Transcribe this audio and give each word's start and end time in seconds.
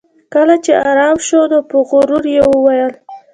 کله 0.33 0.55
چې 0.63 0.71
ارام 0.89 1.17
شو 1.27 1.41
نو 1.51 1.59
په 1.69 1.77
غرور 1.89 2.23
یې 2.35 2.41
وویل 2.49 2.93